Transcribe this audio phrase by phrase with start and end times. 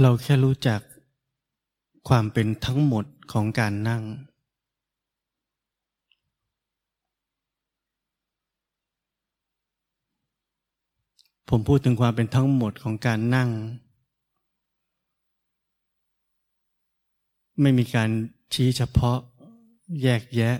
[0.00, 0.80] เราแค่รู้จัก
[2.08, 4.02] ความเป็นทั้งหมดของการนั่ง
[11.48, 13.50] ผมพูดถึงความเป็นทั้งหมดของการนั่ง
[17.60, 18.10] ไม่มีการ
[18.54, 19.18] ชี้เฉพาะ
[20.02, 20.56] แยกแยะ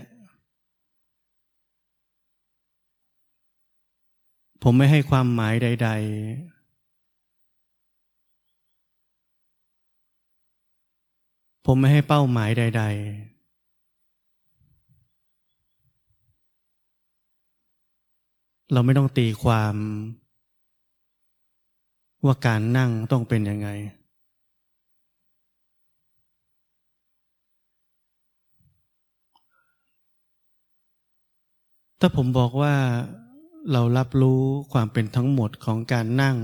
[4.61, 6.56] ผมไม่ให้ความหมายใด ๆ
[11.69, 13.37] ผมไม่ให้เป้าหมายใด ๆ
[18.73, 19.75] เราไม่ต้องตีความ
[22.25, 23.69] ว่าการนั่งต้องเป็นยังไง
[31.99, 32.73] ถ้าผมบอกว่า
[33.71, 34.41] เรารับรู้
[34.73, 36.37] ความเป็นทั้งหมดของการนั่ง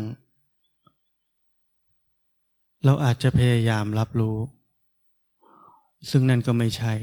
[2.85, 4.37] เราอาจจะพยายามรับรู้
[6.09, 6.93] ซึ่งนั่นก็ไม่ใช่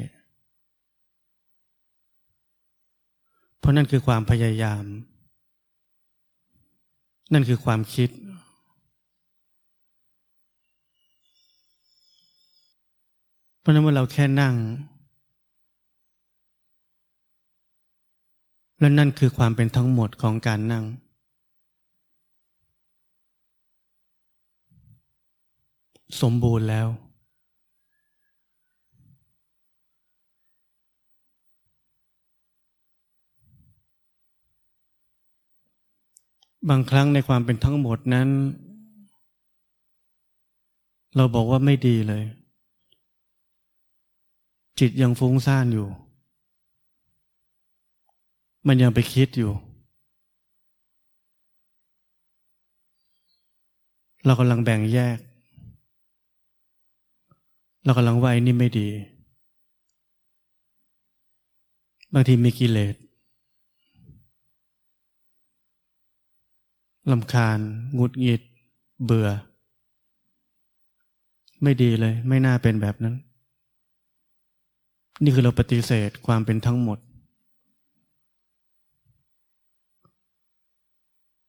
[3.58, 4.84] เพราะนั่นคือความพยายาม
[7.32, 8.10] นั่นคือความคิด
[13.60, 14.54] เพราะนั้นเมื่อเราแค่นั่ง
[18.80, 20.84] และนั่นคือความเป็นทั้งหมดของการนั่ง
[26.20, 26.88] สมบูรณ์แล้ว
[36.68, 38.28] บางครั้งในความเป็นทั้งหมดนั้น
[41.16, 42.24] เราบอกว่าไม่ดีเลย
[44.78, 45.88] จิตยังฟุ้งซ่านอยู่
[48.66, 49.52] มันยังไปคิดอยู่
[54.26, 55.18] เรากำลังแบ่งแยก
[57.84, 58.88] เรากำลังว่าไอ้นี่ไม่ดี
[62.12, 62.94] บางทีมีกิเลส
[67.10, 67.58] ลำคาญ
[67.98, 68.42] งุดหงิด
[69.04, 69.28] เบื่อ
[71.62, 73.14] ไม่ดีเลย ไม่น่าเป็นแบบนั้น
[75.22, 76.98] นี่คือเราปฏิเสธความเป็นทั้งหมด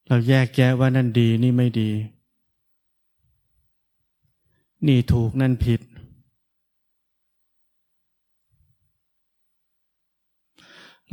[0.07, 1.90] เราแยกแยะว่านั่นดีนี่ไม่ดี
[4.88, 5.81] นี่ถูกนั่นผิด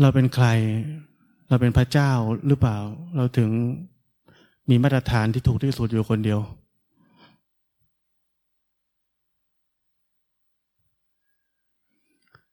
[0.00, 0.46] เราเป็นใคร
[1.48, 2.10] เราเป็นพระเจ้า
[2.46, 2.78] หรือเปล่า
[3.16, 3.50] เราถึง
[4.68, 6.40] มีมาตรฐานที่ถูกที่สุดอยู่คนเดียว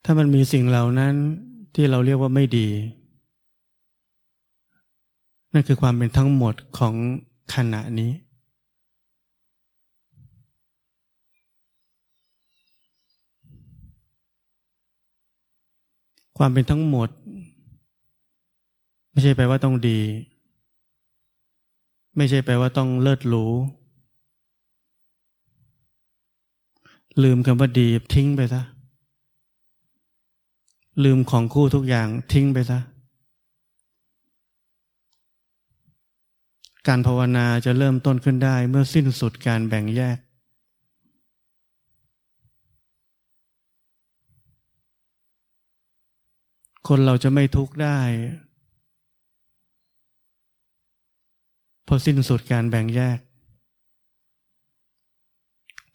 [0.04, 1.14] ถ้ามันมีสิ่งเหล่านั้น
[1.74, 2.68] ที่เราเรียกว่าไม่ดี
[5.52, 6.94] นั่นคือความเป็นทั้งหมดของ
[7.54, 8.12] ขณะนี้
[16.38, 17.08] ความเป็นทั้งหมด
[19.10, 19.98] ไม่ใช่แปลว่าต้องดี
[22.16, 23.44] ไม่ใช่แปลว่าต้องเลิศหรู
[27.22, 28.62] ลืมคำว่าดีทิ้งไปซะ
[31.04, 32.78] ลืมของคู่ทุกอย่างทิ้งไปซะ
[36.86, 40.18] การภาวนาจะเริ่มต้นขึ้นได้เมื่อสิ้นสุดการแบ่งแยก
[46.88, 47.98] คนเราจะไม่ทุกข์ได้
[51.86, 53.18] พอสิ้นสุดการแบ่งแยก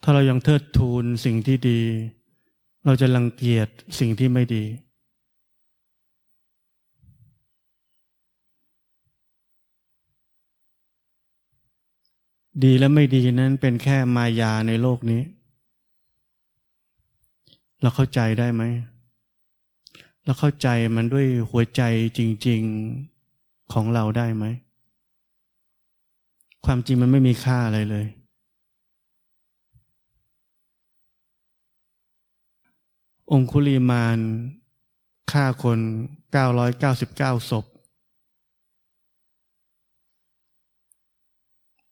[0.02, 1.80] ถ้าเรายังเทิดทูนสิ่งที่ดี
[2.84, 4.64] เราจะรังเกียจสิ่งที่ไม่ดี
[12.64, 15.22] ดีและไม่ดีนั้นเป็นแค่มายาในโลกนี้
[17.82, 18.62] เราเข้าใจได้ไหม
[20.24, 21.82] เราเข้าใจมันด้วยหัวใจ
[22.18, 22.62] จริง
[23.18, 24.44] ๆของเราได้ไหม
[26.66, 28.06] ความจริงมันไม่มีค่าอะไรเลย
[33.32, 34.18] องคุลีมาน
[35.32, 35.78] ฆ่าคน
[36.64, 37.64] 999 ศพ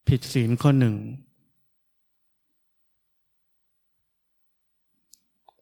[0.07, 0.97] ผิดศีลข้อหนึ่ง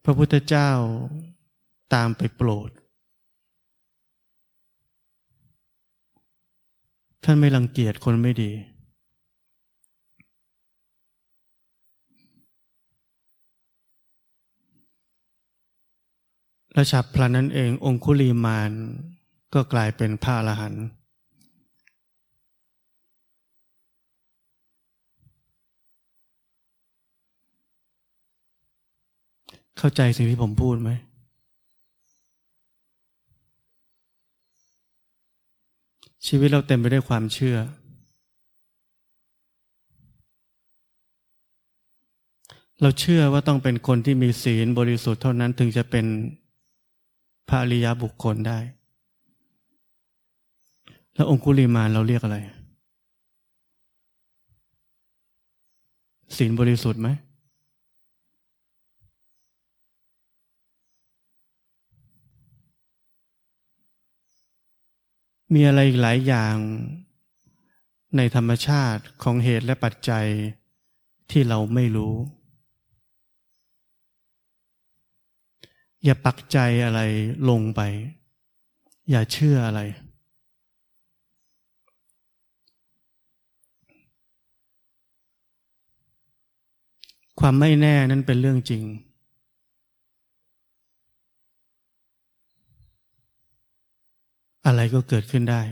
[0.05, 0.71] พระพุทธเจ้า
[1.95, 2.71] ตามไปโปรด
[7.25, 8.51] ท่านไม่รังเกียจคนไม่ดี
[16.79, 18.73] และฉับพลันนั้นเององคุลีมาน
[19.55, 20.85] ก็กลายเป็นพระอรหันต์
[29.79, 30.91] เข้าใจสิ่งที่ผมพูดไหม
[36.27, 37.57] ชีวิตเราเต็มไปด้วยความเชื่อ
[42.83, 46.07] เราเชื่อว่าต้องเป็นคนที่มีศีลบริสุทธิ์เท่านั้นถึงจะเป็น
[47.49, 48.59] พระอริยบุคคลได้
[51.15, 52.39] แล้วองคุลิมานเราเรียกอะไร
[56.37, 57.09] ศีลบริสุทธิ์ไหม
[65.55, 66.56] มีอะไรอีกหลายอย่าง
[68.17, 70.27] ในธรรมชาติของเหตุและปัจจัย
[71.31, 72.15] ที่เราไม่รู้
[76.05, 77.00] อย่าปักใจอะไร
[77.49, 77.81] ลงไป
[79.11, 79.81] อย่าเชื่ออะไร
[87.41, 88.83] ความไม่แน่นั้นเป็นเรื่องจริง
[94.67, 95.62] อะไรก็เกิดขึ้นได้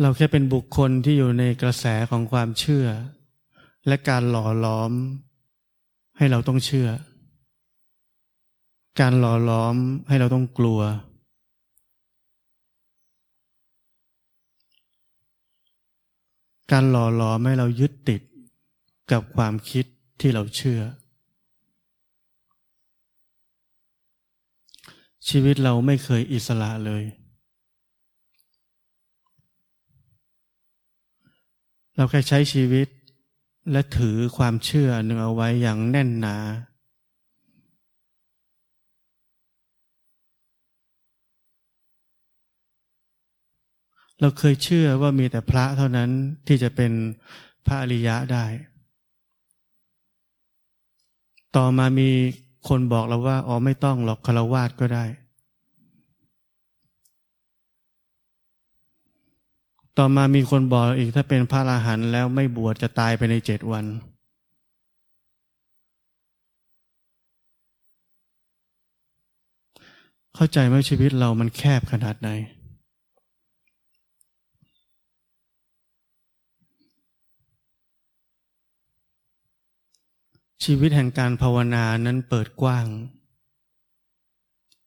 [0.00, 2.86] เราแค่เป็นบุคคลที่อยู่ในกระแสของความเชื่อ
[3.86, 4.92] และการหล่อล้อม
[6.16, 6.88] ให้เราต้องเชื่อ
[9.00, 9.76] การหล่อล้อม
[10.08, 10.80] ให้เราต้องกลัว
[16.72, 18.22] การหล่อล้อมให้เรายึดติด
[19.12, 19.84] กับความคิด
[20.20, 20.80] ที่เราเชื่อ
[25.28, 27.04] ชีวิตเราไม่เคยอิสระเลย
[31.96, 32.88] เราแค่ใช้ชีวิต
[33.70, 36.36] และถือความเชื่อหนึ่งเอาไว้อย่างแน่นหนา
[44.20, 46.10] เราเคยเชื่อว่ามีแต่พระเท่านั้น
[46.46, 46.92] ที่จะเป็น
[47.66, 48.44] พระอริยะได้
[51.56, 52.10] ต่อมามี
[52.68, 55.04] คนบอกเราว่า อ๋อไม่ต้องหรอกคารวาสก็ได้
[59.98, 63.86] ต่อมามีคนบอกอีกถ้าเป็นพระอรหันต์แล้วไม่บวชจะตายไปในเจ็ดวัน
[70.34, 72.28] เข้าใจไหมชีวิตเรามันแคบขนาดไหน
[80.64, 82.86] ชีวิตแห่งการภาวนานั้นเปิดกว้าง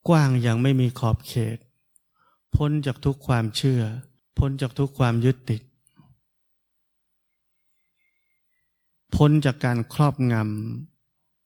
[0.08, 1.58] กว้างอย่างไม่มีขอบเขต
[2.56, 3.82] พ้นจากทุกความเชื่อ
[4.38, 5.62] พ้นจากทุกความยึดติด
[9.16, 10.34] พ้นจากการครอบง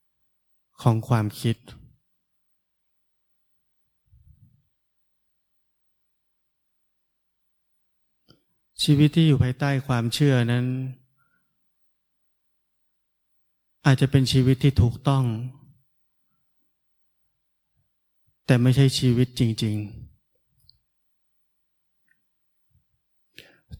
[0.06, 1.58] ำของความคิด
[8.84, 10.66] ชีวิตที่อยู่ภายใต้ความเชื่อนั้น
[13.86, 15.24] อาจจะเป็นชีวิตที่ถูกต้อง
[18.46, 20.01] แต่ไม่ใช่ชีวิตจริง ๆ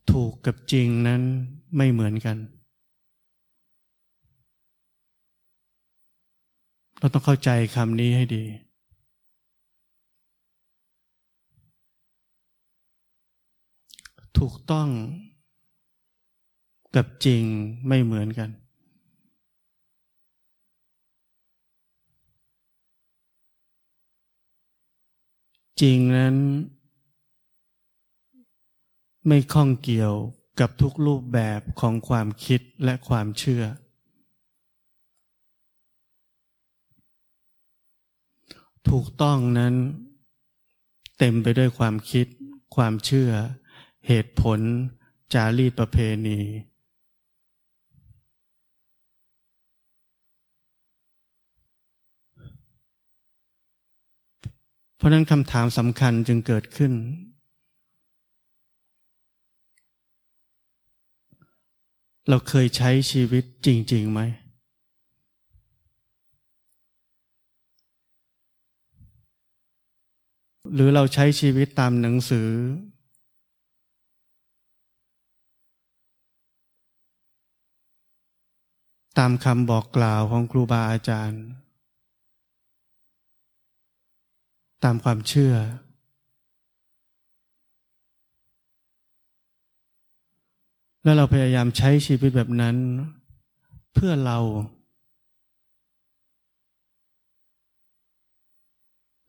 [0.10, 1.22] ถูกกับจริงนั้น
[1.76, 2.38] ไม่เหมือนกัน
[7.00, 8.44] เราต้องเข้าใจคำนี้ให้ดี
[14.38, 14.88] ถูกต้อง
[16.96, 17.44] กับจริง
[17.88, 18.50] ไม่เหมือนกัน
[25.82, 26.36] จริงนั้น
[29.28, 30.14] ไม่ข้องเกี่ยว
[30.60, 33.64] กับทุกรูปแบบของความคิดและความเชื่อ
[38.90, 39.74] ถูกต้องนั้น
[41.18, 42.28] เต็มไปด้วยความคิด
[42.76, 43.30] ความเชื่อ
[44.08, 44.60] เหตุผล
[45.34, 45.98] จารีตประเพ
[46.28, 46.40] ณี
[54.96, 56.94] เพราะนั้นคำถามสำคัญจึงเกิดขึ้น
[62.30, 64.22] เราเคยใช้ชีวิตจริงๆไหม
[70.74, 72.50] หรือเราใช้ชีวิตตามหนังสือ
[79.18, 81.44] ตามคำบอกกล่าวของครูบาอาจารย์
[84.84, 85.54] ตามความเชื่อ
[91.04, 92.76] แล้วเราพยายามใช้ชีวิตแบบนั้น
[93.94, 94.40] เพื่อเรา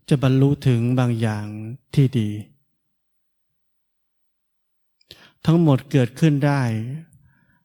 [0.09, 1.47] จะบรรลุถึงบางอย่าง
[1.95, 2.31] ที่ดี
[5.47, 6.63] ทั้งหมดเกิดขึ้นได้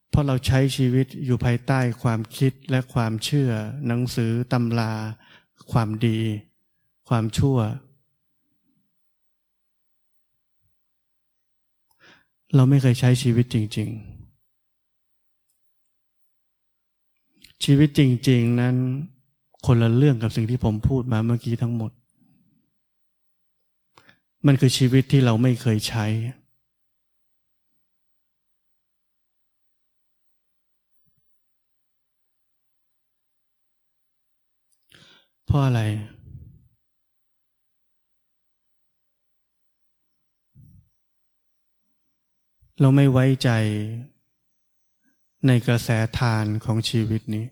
[0.10, 3.52] เพราะเราใช้ชีวิตอยู่ภายใต้ความคิดและความเชื่อ
[3.88, 4.94] หนังสือตำรา
[5.72, 6.20] ความดี
[7.10, 7.58] ความชั่ว
[12.56, 14.18] เราไม่เคยใช้ชีวิตจริง ๆ
[17.64, 18.76] ชีวิตจริง ๆ นั้น
[19.66, 21.92] คนละเรื่องกับสิ่งที่ผมพูดมาเมื่อกี้ทั้งหมด
[24.46, 26.06] มันคือชีวิตที่เราไม่เคยใช้
[35.46, 35.82] เพราะอะไร
[42.80, 43.50] เราไม่ไว้ใจ
[45.48, 47.46] ในกระแสทานของชีวิตนี้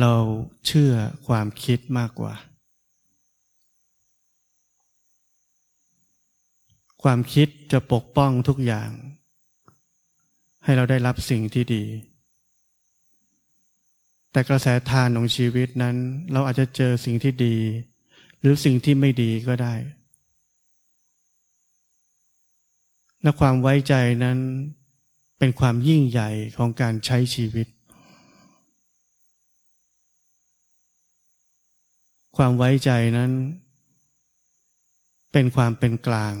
[0.00, 0.14] เรา
[0.66, 0.92] เชื่อ
[1.26, 2.34] ความคิดมากกว่า
[7.02, 8.90] ความคิดจะปกป้องทุกอย่าง
[10.64, 11.84] ให้เราได้รับสิ่งที่ดี
[14.30, 15.96] แต่กระแสทานของชีวิตนั้น
[16.32, 17.56] เราอาจจะเจอสิ่งที่ดี
[18.40, 19.74] หรือสิ่งที่ไม่ดีก็ได้
[23.22, 23.94] และความไว้ใจ
[24.24, 24.38] นั้น
[25.38, 27.66] เป็นความยิ่งใหญ่ของการใช้ชีวิต
[32.36, 33.32] ความไว้ใจนั้น
[35.32, 36.34] เป็นความเป็นกลาง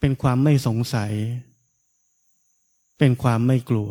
[0.00, 1.12] เป็นความไม่สงสัย
[2.98, 3.90] เป็นความไม่กลัว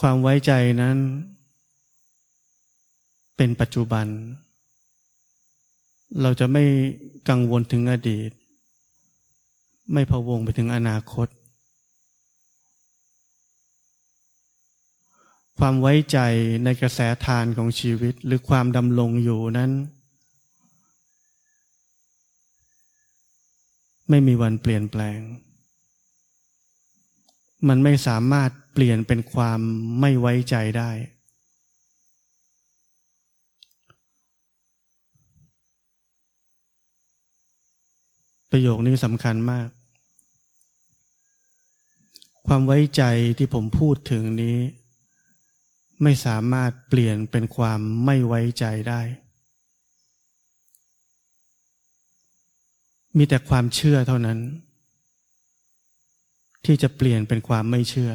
[0.00, 0.98] ความไว้ใจนั้น
[3.42, 4.06] เป็นปัจจุบัน
[6.22, 6.64] เราจะไม่
[7.28, 8.30] กังวลถึงอดีต
[9.92, 11.28] ไม่พะวงไปถึงอนาคต
[15.58, 16.18] ความไว้ใจ
[16.64, 19.70] ในกระแสทานของชีวิตหรือความดำรงอยู่นั้น
[24.08, 25.18] ไม่มีวันเปลี่ยนแปลง
[27.68, 29.60] มันไม่สามารถเปลี่ยนเป็นความ
[30.00, 30.92] ไม่ไว้ใจได้
[38.50, 39.68] ประโยคนี้สำคัญมาก
[42.46, 43.02] ความไว้ใจ
[43.38, 44.58] ที่ผมพูดถึงนี้
[46.02, 49.00] ไม่สามารถเปลี่ยนเป็นความไม่ไว้ใจได้
[53.16, 54.38] มีแต่ความเชื่อเท่านั้น
[56.64, 58.12] ที่จะเปลี่ยนเป็นความไม่เชื่อ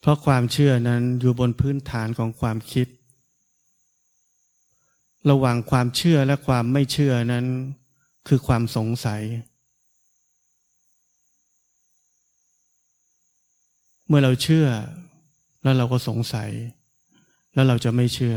[0.00, 2.86] เพราะความเชื่อนั้นอยู่บนพื้นฐานของความคิด
[5.30, 7.46] ระหว่างความเชื่อและความไม่เชื่อนั้น
[8.28, 9.22] คือความสงสัย
[14.06, 14.66] เมื่อเราเชื่อ
[15.62, 16.50] แล้วเราก็สงสัย
[17.54, 18.36] แล้วเราจะไม่เชื่อ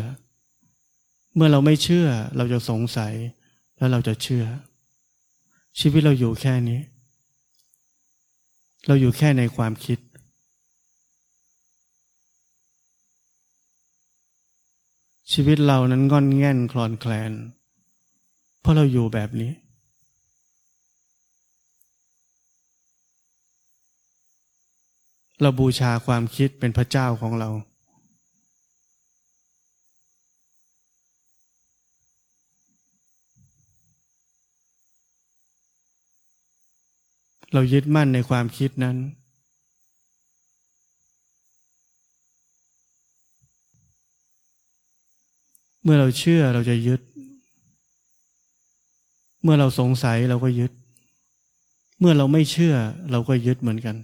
[1.35, 2.07] เมื่อเราไม่เชื่อ
[2.37, 3.13] เราจะสงสัย
[3.77, 4.45] แล้วเราจะเชื่อ
[5.79, 6.81] ชีวิตเราอยู่แค่นี้
[8.87, 9.99] เราอยู่แค่ในความคิด
[15.35, 17.31] ชีวิตเรานั้นงอนแง่นคลอนแคลน
[18.61, 19.51] เพราะเราอยู่แบบนี้
[25.41, 27.49] เราบูชาความคิดเป็นพระเจ้าของเรา
[37.53, 38.97] เรายึดมั่นในความคิดนั้น
[45.83, 47.01] เมื่อเราเชื่อเราจะยึด
[49.43, 50.71] เมื่อเราสงสัยเราก็ยึด
[51.99, 52.75] เมื่อเราไม่เชื่อ
[53.11, 53.95] เราก็ยึดเหมือนกัน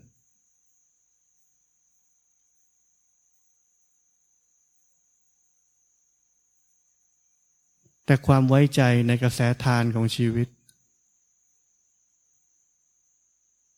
[8.06, 10.48] แต่ความไว้ใจในกระแสทานของชีวิต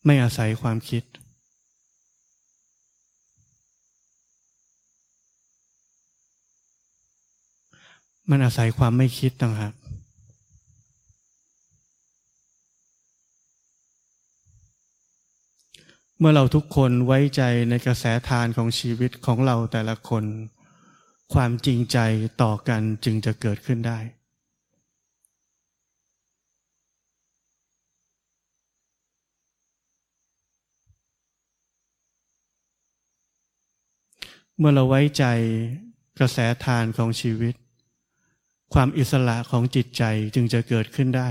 [0.04, 1.04] ไม่อาศัยความคิด
[8.28, 9.74] มันอาศัยความไม่คิดต่างหาก
[16.18, 20.24] เมื่อเราทุกคนไว้ใจในกระแสทานของชีวิตของเราแต่ละคน
[21.34, 21.98] ความจริงใจ
[22.42, 23.98] ต่อกันจึงจะเกิดขึ้นได้
[34.58, 35.24] เมื่อเราไว้ใจ
[36.18, 37.54] กระแสทานของชีวิต
[38.74, 40.02] ความอิสระของจิตใจ
[40.34, 41.28] จึงจะเกิดขึ้นได้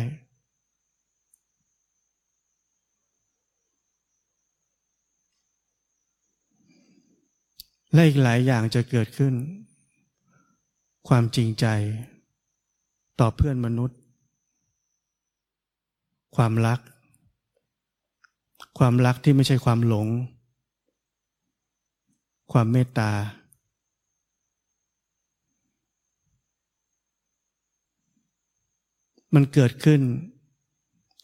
[7.94, 9.34] และอีกหลายอย่างจะเกิดขึ้น
[11.08, 11.66] ความจริงใจ
[13.20, 14.00] ต่อเพื่อนมนุษย์
[16.36, 16.80] ความรัก
[18.80, 20.08] ความรักที่ไม่ใช่ความหลง
[22.52, 23.12] ความเมตตา
[29.34, 30.02] มันเกิดขึ้น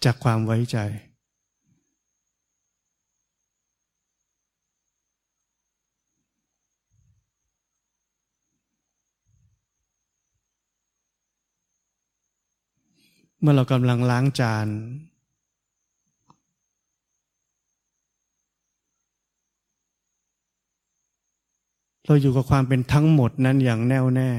[0.04, 0.78] จากความไว้ใจ
[13.40, 14.68] เมื่อเรากำลังล้างจาน
[22.06, 24.30] เราอยู่กับความเป็นทั้งหมดนั้นอย่างแน่วแน่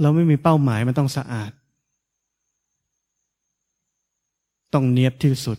[0.00, 1.52] เราไม่มีเป้าหมายมันต้องสะอาด
[4.74, 5.58] ต้องเนียบที่สุด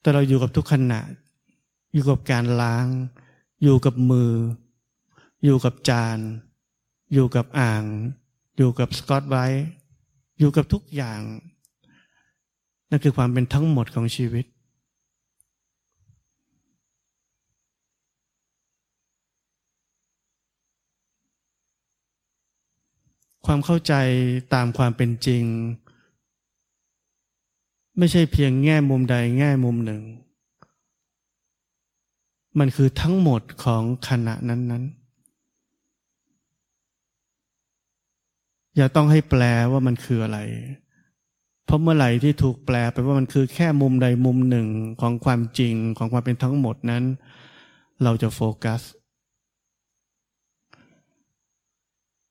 [0.00, 1.00] แต่เราอยู่กับทุกขณะ
[1.92, 2.86] อยู่กับการล้าง
[3.62, 4.32] อยู่กับมือ
[5.44, 6.18] อยู่กับจาน
[7.12, 7.84] อยู่กับอ่าง
[8.56, 9.66] อยู่กับสกอตไบรท์
[10.38, 11.20] อยู่กับทุกอย่าง
[12.90, 14.44] นั่นคือความเป็นทั้งหมดของชีวิต
[23.46, 23.94] ความเข้าใจ
[24.54, 25.44] ตามความเป็นจริง
[27.98, 30.02] ไม่ใช่เพียงแง่มุมใดแง่มุมหนึ่ง
[32.58, 35.00] มันคือทั้งหมดของขณะนั้น ๆ
[38.76, 39.42] อย่าต้องให้แปล
[39.72, 40.38] ว่ามันคืออะไร
[41.64, 44.68] เพราะเมื่อไหร่ที่ถูกแปลไปว่ามันคือแค่มุมใดมุมหนึ่ง
[45.00, 47.04] ของความจริงของความเป็นทั้งหมดนั้น
[48.02, 48.99] เราจะโฟกัสเ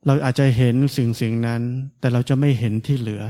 [0.05, 1.61] เราอาจจะเห็นสิ่งสิ่งนั้น
[1.99, 3.23] แต่เราจะไม่เห็นที่เหลือ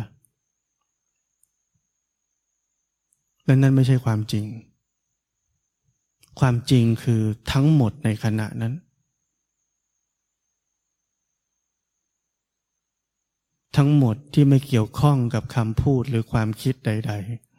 [3.46, 4.46] และนั่นไม่ใช่ความจริง
[6.40, 8.74] ความจริงคือทั้งหมดในขณะนั้น
[13.78, 17.50] ทั้งหมดที่ไม่เกี่ยวข้องกับคำพูดหรือความคิดใด ๆ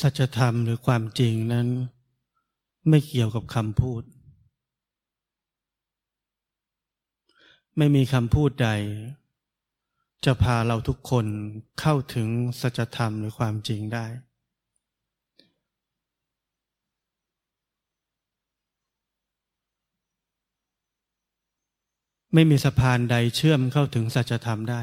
[0.00, 1.68] สัจธรรมหรือความจริงนั้น
[2.88, 4.02] ไม่เกี่ยวกับคำพูด
[7.76, 8.70] ไม่มีคำพูดใด
[10.24, 11.26] จะพาเราทุกคน
[11.80, 12.28] เข้าถึง
[12.60, 14.06] สัจธรรมหรือความจริงได้
[22.34, 24.82] ไม่มีสะพานใดเชื่อมเข้าถึงสัจธรรมได้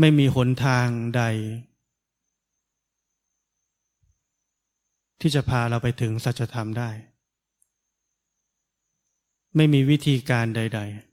[0.00, 1.22] ไม่มีหนทางใด
[5.20, 6.90] ที่จะพาเราไปถึงสัจธรรมได้
[9.56, 11.06] ไม่มีวิธีการใด ๆ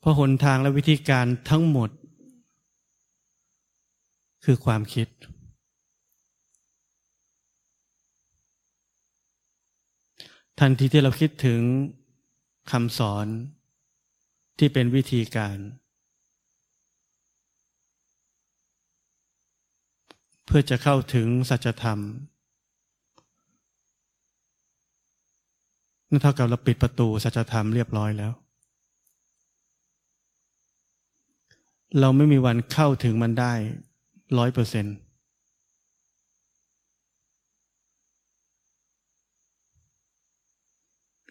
[0.00, 1.90] เพราะหนทางและวิธีการทั้งหมด
[4.44, 5.08] คือความคิด
[10.60, 11.60] ทันทีที่เราคิดถึง
[12.70, 13.26] คำสอน
[14.58, 15.56] ที่เป็นวิธีการ
[20.46, 21.98] เพื่อจะเข้าถึงสัจธรรม
[26.08, 28.32] นั่นเท่ากับเราปิดประตูสัจธรรมเรียบร้อยแล้ว
[32.00, 33.52] เราไม่มีวันเข้าถึงมันได้
[34.38, 34.96] ร้อยเปอร์เซ็นต์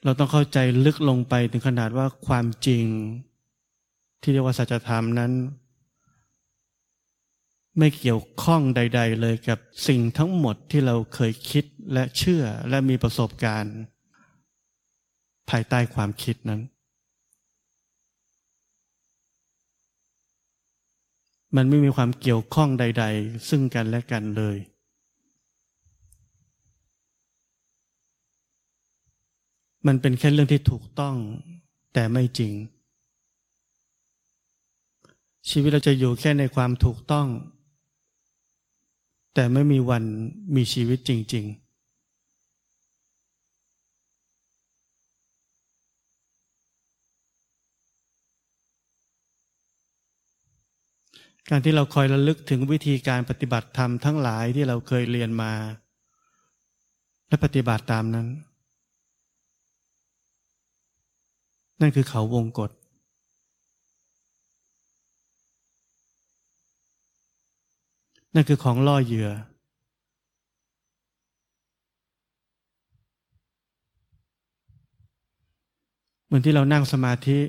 [0.04, 2.86] เราต้องเข้าใจลึกลงไปถึงขนาดว่าความจริง
[4.22, 5.32] ที่เรียกว่าสัจธรรมนั้น
[7.78, 13.78] ไม่เกี่ยวข้องใด ๆ เลยกับสิ่งทั้งหมดที่เราเคยคิดและเชื่อและมีประสบการณ์
[15.50, 16.62] ภายใต้ความคิดนั้น
[21.56, 24.58] มันไม่มีความเกี่ยวข้องใด ๆ ซึ่งกันและกันเลย
[29.88, 31.16] มันเป็นแค่เรื่องที่ถูกต้อง
[31.94, 32.54] แต่ไม่จริง
[35.50, 37.28] ชีวิตเราจะอยู่แค่ในความถูกต้อง
[39.34, 40.04] แต่ไม่มีวัน
[40.56, 41.72] มีชีวิตจริง ๆ
[51.50, 55.54] การที่เราคอยระลึกถึงวิธีการปฏิบัติธรรมทั้งหลายที่เราเคยเรียนมา
[57.28, 58.28] และปฏิบัติตามนั้น
[61.82, 62.72] นั่นคือเขาวงกฏ
[68.34, 69.30] นั่นคือของล่อเหยื่อ
[76.26, 77.40] เหมือนที่เรานั่งสมาธิ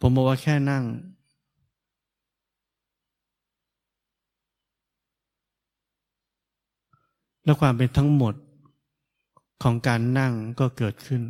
[0.00, 0.84] ผมบอกว่าแค่นั่ง
[7.44, 8.34] แล้วความเป็นทั้งหมด
[9.62, 11.22] ของการนั่งก็เกิดขึ้น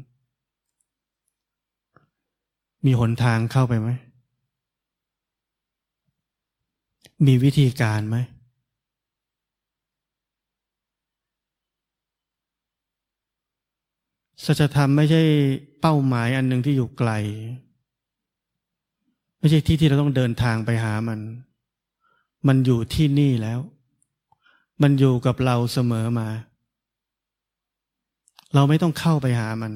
[2.85, 3.89] มีหนทางเข้าไปไหม
[7.25, 8.17] มีวิธีการไหม
[14.45, 15.23] สัจธรรมไม่ใช่
[15.81, 17.11] เป้าหมายอันหนึ่งที่อยู่ไกล
[19.39, 21.21] ไม่ใช่ที่ที่เราต้องเดินทางไปหามัน
[22.47, 23.61] มันอยู่ที่นี่แล้ว
[24.83, 26.29] มันอยู่กับเราเสมอมา
[28.55, 29.73] เราไม่ต้องเข้าไปหามัน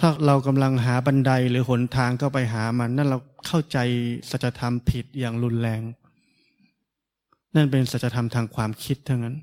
[0.00, 3.78] ถ้าเรากำลังหาบันไดหรือหนทางเข้าไปหามันนั่นเรา เข้าใจ
[4.30, 5.82] สัจธรรมผิดอย่างรุนแรง
[7.54, 9.36] นั่นเป็นสัจธรรมทางความคิดเท่านั้น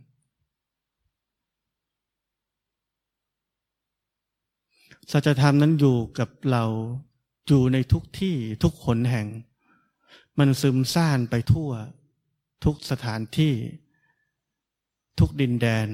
[5.12, 6.64] สัจธรรมนั้นอยู่กับเรา
[7.48, 9.28] อยู่ในทุกที่ทุกขนแห่ง
[10.38, 11.72] มันซึมซ่านไปทั่ว
[12.64, 13.54] ทุกสถานที่
[15.20, 15.88] ทุกดินแดน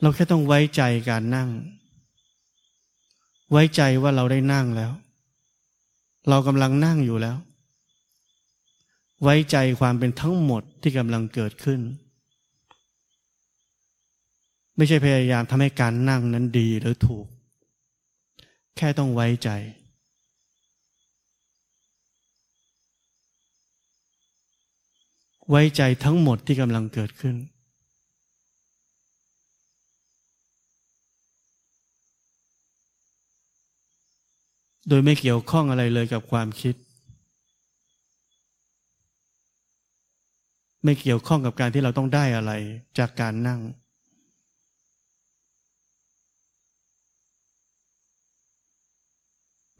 [0.00, 1.48] เราแค่ต้องไว้ใจการนั่ง
[3.52, 4.92] ไว้ใจว่าเราได้นั่งแล้ว
[6.28, 7.36] เรากำลังนั่งอยู่แล้ว
[9.22, 11.80] ไว้ใจความเป็นทั้งหมดที่กำลังเกิดขึ้น
[14.76, 17.26] ไม่ใช่พยายามทำให้การนั่งนั้นดีหรือถูก
[18.76, 19.50] แค่ต้องไว้ใจ
[25.50, 27.36] ไว้ใจทั้งหมดที่กำลังเกิดขึ้น
[34.88, 36.74] โดยไม่เกี่ยวข้องอะไรเลยกับความคิด
[40.84, 42.52] ไม่เกี่ยวข้องกับการที่เราต้องได้อะไร
[42.98, 43.60] จากการนั่ง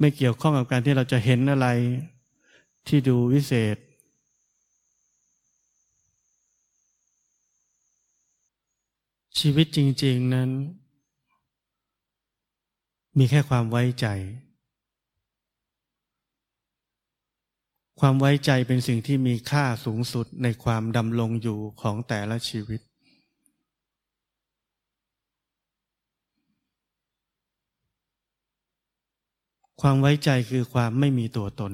[0.00, 1.68] ไม่เกี่ยวข้องกับการที่เราจะเห็นอะไร
[2.88, 3.76] ที่ดูวิเศษ
[9.38, 10.50] ชีวิตจริง ๆนั้น
[13.18, 14.06] มีแค่ความไว้ใจ
[18.00, 22.80] ความไว้ใจเป็นสิ่งที่มีค่าสูงสุดในความดำรงอยู่ของแต่ละชีวิต
[29.80, 31.72] ความไว้ใจคือความไม่มีตัวตน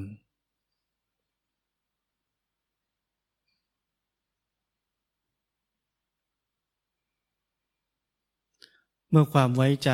[9.10, 9.90] เมื่อความไว้ใจ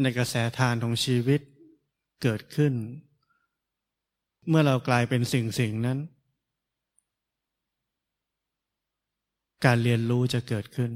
[0.00, 1.40] ในกระแสทานของชีวิต
[2.22, 2.74] เกิดขึ้น
[4.48, 5.98] เมื่อเรากลายเป็นสิ่งสิ่งนั้น
[9.64, 10.90] การเรียนรู้จะเกิดขึ้น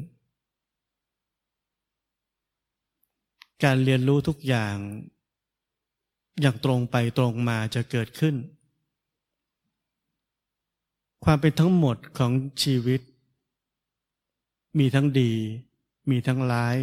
[3.65, 4.77] การเรียนรู้ทุกอย่าง
[6.41, 8.35] อย่างตรงไปตรงมาจะเกิดขึ้น
[11.25, 13.01] ความเป็นทั้งหมดของชีวิต
[14.79, 15.33] มีทั้งดี
[16.11, 16.79] มีทั้งร้าย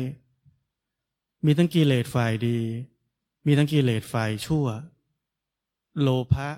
[1.46, 2.60] มีทั้งกิเลสฝ่ายดี
[3.46, 4.66] มีทั้งกิเลสฝ่ายชั่ว
[6.00, 6.50] โลภะ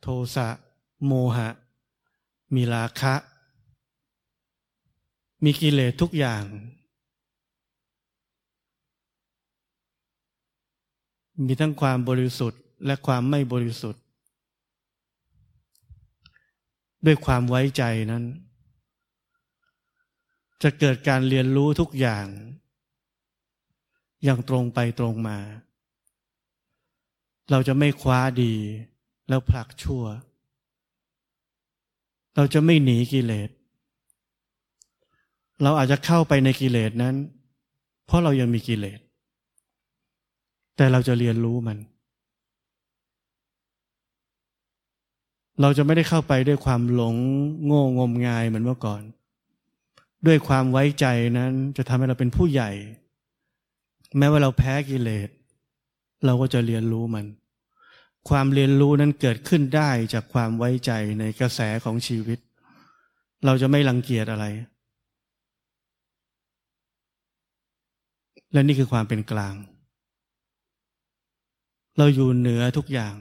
[0.00, 0.48] โทสะ
[1.06, 1.48] โมหะ
[2.54, 3.14] มีราคะ
[5.44, 6.44] มีกิเลสทุกอย่าง
[11.44, 14.02] มีทั้งความบริสุทธิ์และความไม่บริสุทธิ์
[17.06, 18.24] ด้วยความไว้ใจนั้น
[20.62, 22.26] จะเกิดการเรียนรู้ทุกอย่าง
[24.24, 25.38] อย่างตรงไปตรงมา
[27.50, 28.54] เราจะไม่คว้าดี
[29.28, 30.04] แล้วผลักชั่ว
[32.36, 33.50] เราจะไม่หนีกิเลส
[35.62, 37.14] เราอาจจะเข้าไปในกิเลสนั้น
[38.06, 39.00] เพราะเรายังมีกิเลส
[40.76, 41.78] แต่เราจะเรียนรู้มัน
[45.60, 47.16] เราจะไม่ได้เข้าไปด้วยความหลง
[47.64, 49.02] โง่งมงายเหมือนเมื่อก่อน
[50.26, 51.06] ด้วยความไว้ใจ
[51.38, 52.70] นั้นจะทำให้เราเป็นผู้ใหญ่
[54.18, 55.28] แม้ว่าเราแพ้กิเลส
[56.24, 57.26] เราก็จะเรียนรู้มัน
[58.28, 62.38] ความเรียนรู้นั้นเกิดขึ้นได้จากความไว้ใจในกระแสของชีวิต
[63.44, 64.44] เราจะไม่รังเกียจอะไร
[68.52, 69.54] และนี่คือความเป็นกลาง
[71.98, 73.14] เราอยู่เหนือทุกอย่าง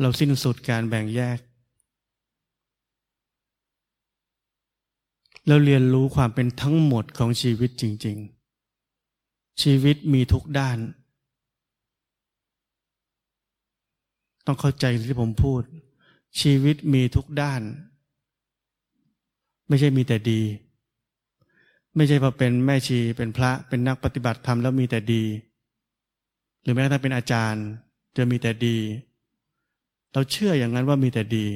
[0.00, 1.38] เราสิ้นสุดการแบ่งแยก
[5.46, 8.39] แล้วเรียนรู้ความเป็นทั้งหมดของชีวิตจริง ๆ
[9.62, 10.78] ชีวิตมีทุกด้าน
[14.46, 15.62] ต้องเข้าใจที่ผมพูด
[16.40, 17.62] ชีวิตมีทุกด้าน
[19.68, 20.42] ไม่ใช่มีแต่ดี
[21.96, 25.24] ไม่ใช่พอเป็นแม่ชีเป็นพระเป็นนักปฏิบัติธรรมแล้วมีแต่ดี
[26.62, 27.64] หรือแม้กระทั่งเป็นอาจารย์
[28.16, 28.76] จะมีแต่ดี
[30.12, 31.46] เราเชื่ออย่างนั้นว่ามีแต่ดี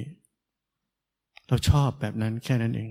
[1.49, 2.91] เราชอบแบบนั้นแค่นั้นเอง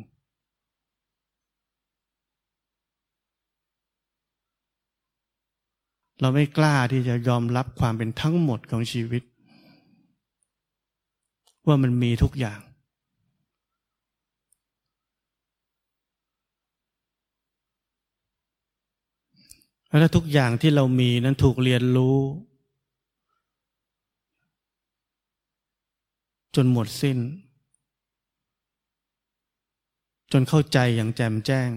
[6.21, 9.23] เราไม่กล้าที่จะยอมรับความเป็นทั้งหมดของชีวิต
[11.67, 12.59] ว่ามันมีทุกอย่าง
[19.99, 22.17] แล้วทุกอย่างที่เรามีนั้นถูกเรียนรู้
[26.55, 27.17] จนหมดสิ้น
[30.31, 31.69] จนเข้าใจอย่างแจ่มแจ้ง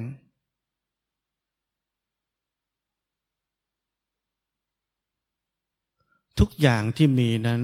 [6.38, 7.62] ทุกอย่างที่มีนั้น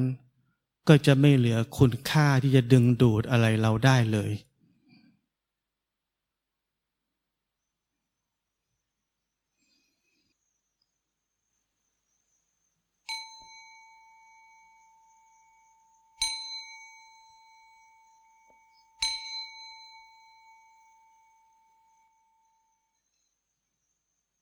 [0.88, 4.30] ก็จะไม่เหลือคุณค่าที่จะดึงดูดอะไรเราได้เลย